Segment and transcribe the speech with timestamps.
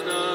[0.00, 0.29] Krishna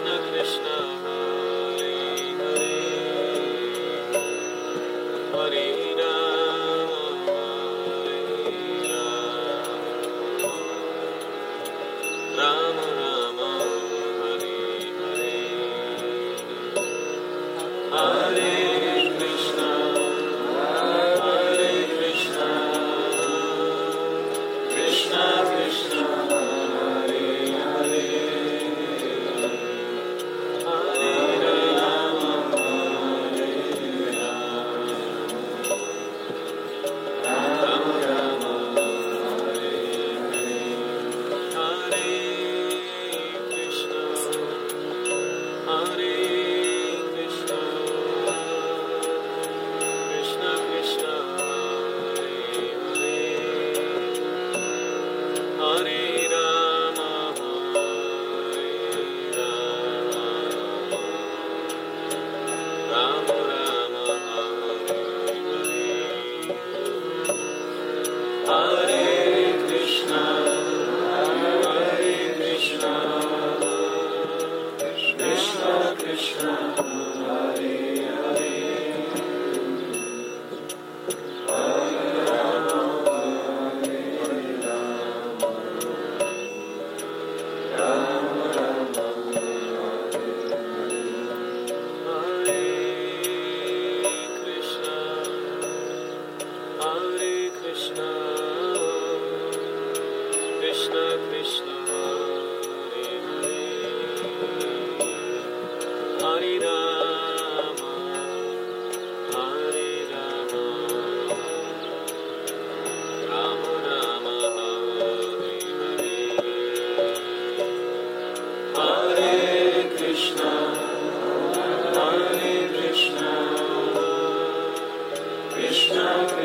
[0.00, 0.69] Krishna Krishna.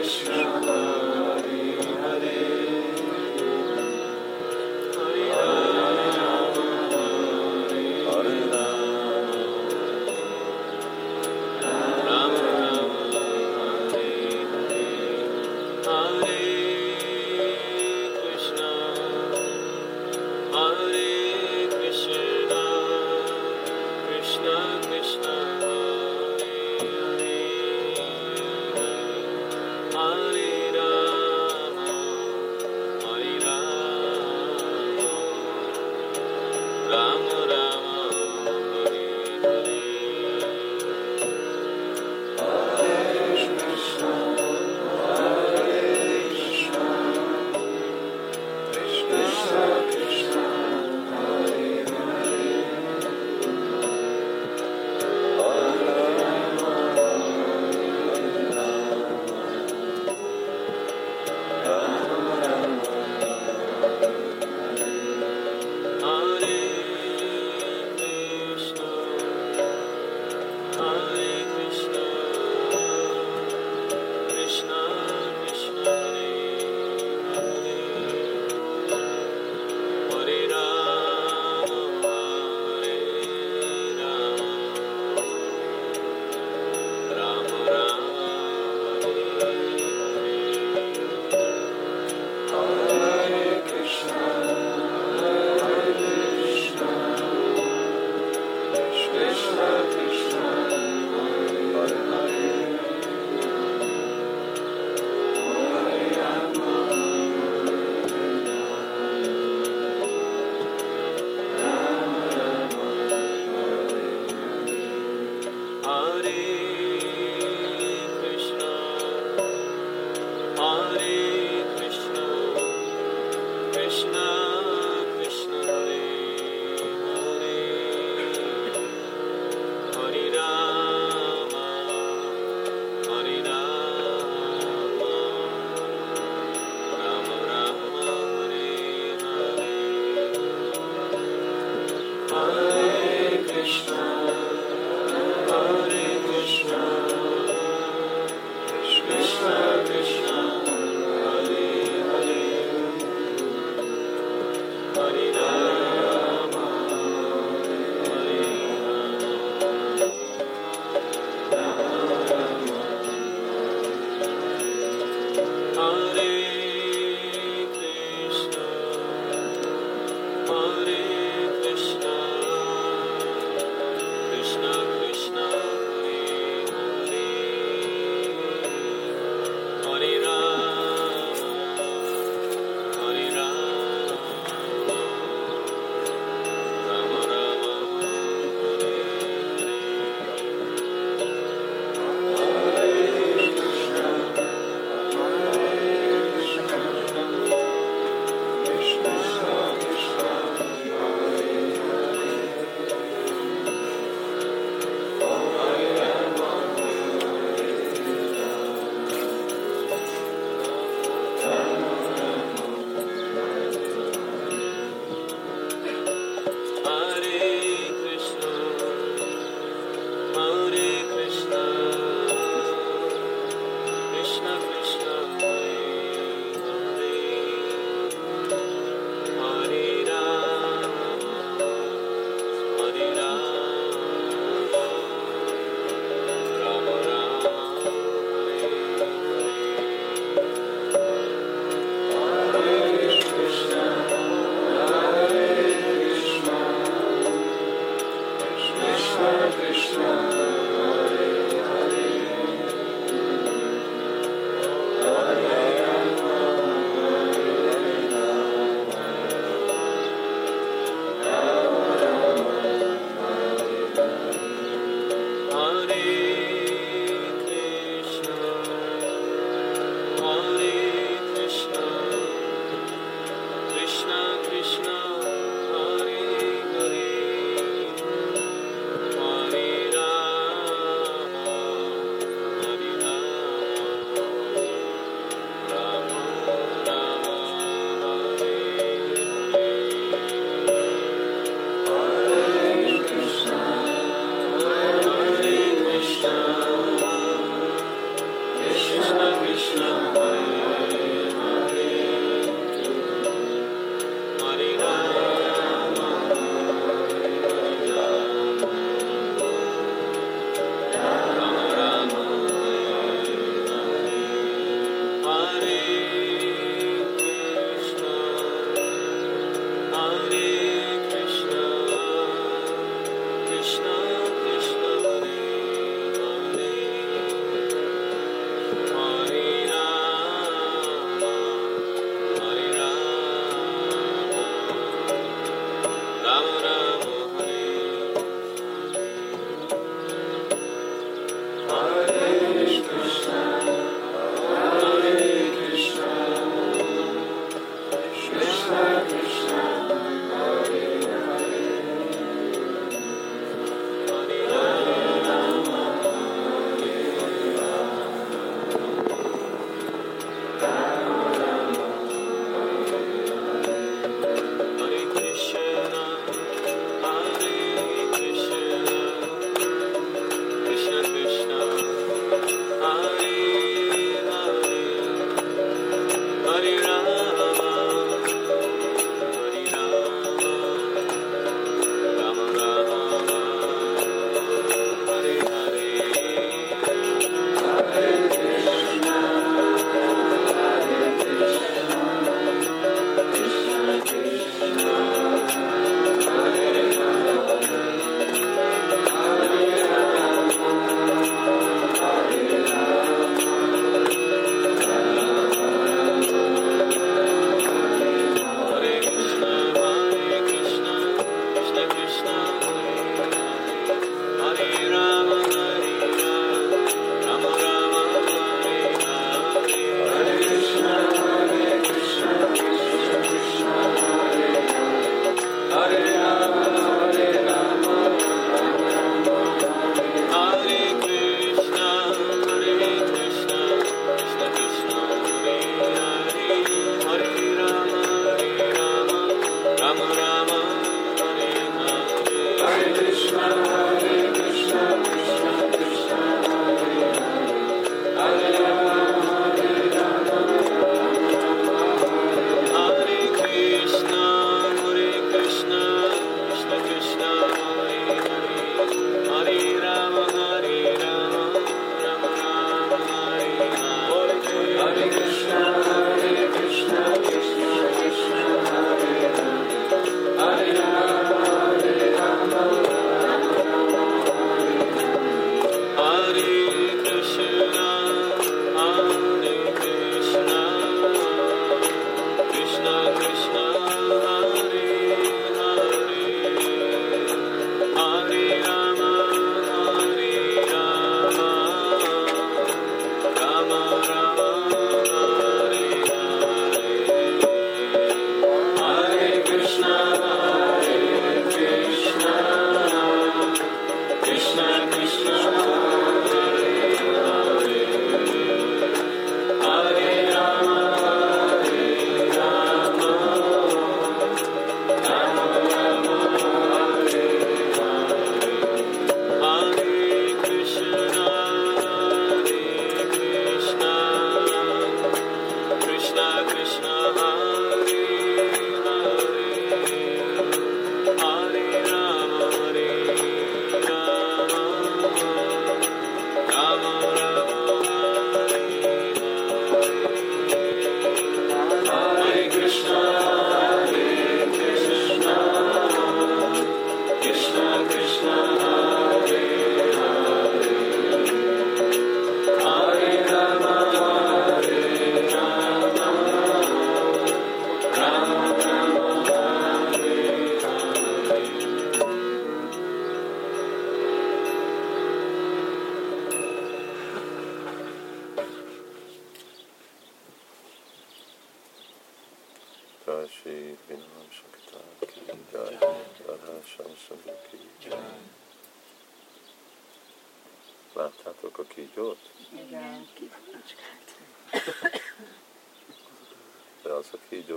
[0.06, 0.45] Christmas.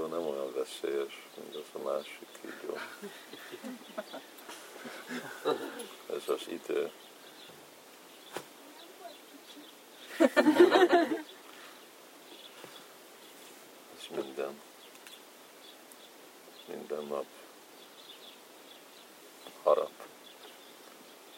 [0.09, 2.79] Nem olyan veszélyes, mint az a másik kígyó.
[6.17, 6.91] Ez az idő.
[13.97, 14.61] Ez minden.
[16.67, 17.27] Minden nap
[19.63, 19.93] harap.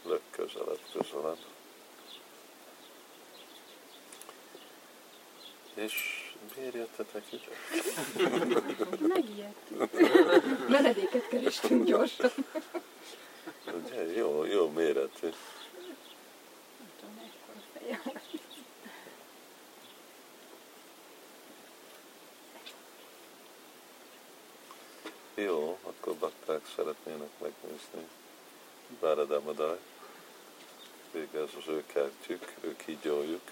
[0.03, 1.39] Legközelebb, közelebb.
[5.75, 6.20] És
[6.61, 7.45] miért jöttetek ide?
[9.01, 9.91] Megijedtünk.
[10.69, 12.31] Menedéket kerestünk gyorsan.
[13.85, 15.29] Ugye, jó, jó méretű.
[16.79, 18.01] Nem tudom, ekkora feje.
[25.35, 28.09] Jó, akkor bakták szeretnének megnézni
[29.01, 29.79] Báradámadály.
[31.13, 33.51] Végül ez az ő kertjük, ő kígyójuk.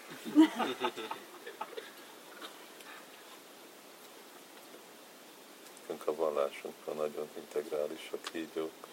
[6.62, 8.86] Vallásunkban nagyon integrális a kígyók.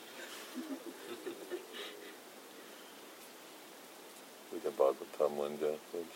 [4.50, 6.10] Ugye Bhagavatam mondja, hogy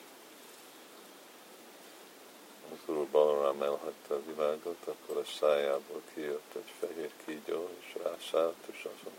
[2.72, 8.68] az Úr Balarám elhagyta a világot, akkor a szájából kijött egy fehér kígyó, és rászállt,
[8.72, 9.14] és azt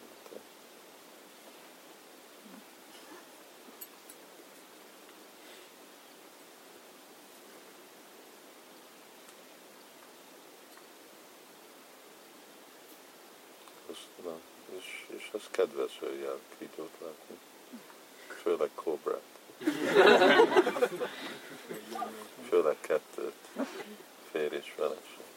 [14.16, 14.40] Köszönöm.
[14.78, 17.38] És, és ez kedvező jel kígyót látni.
[18.42, 19.22] Főleg kobrát.
[22.48, 23.34] Főleg kettőt.
[24.30, 25.29] Férj és feleség.